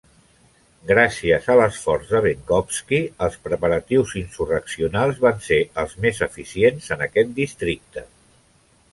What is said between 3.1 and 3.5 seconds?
els